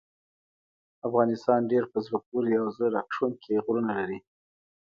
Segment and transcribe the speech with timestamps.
[1.07, 4.19] افغانستان ډیر په زړه پورې او زړه راښکونکي غرونه لري.